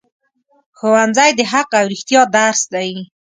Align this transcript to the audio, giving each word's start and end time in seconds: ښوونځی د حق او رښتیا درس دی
ښوونځی 0.77 1.29
د 1.35 1.41
حق 1.51 1.69
او 1.79 1.85
رښتیا 1.91 2.21
درس 2.35 2.61
دی 2.73 2.91